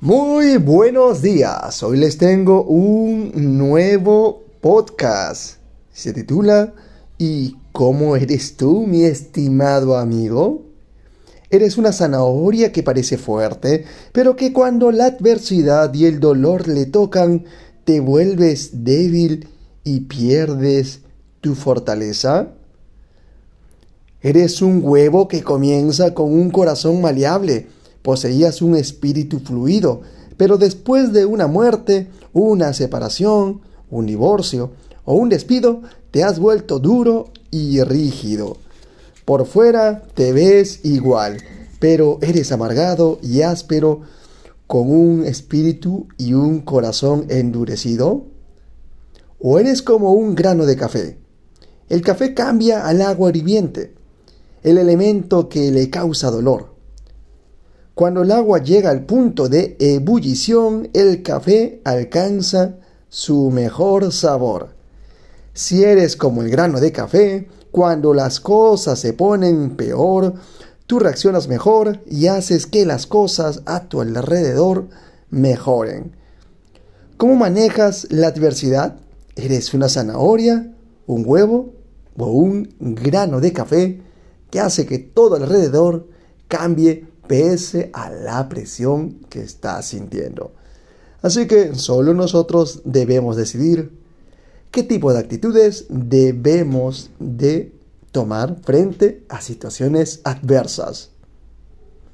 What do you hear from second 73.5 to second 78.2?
a tu alrededor mejoren. ¿Cómo manejas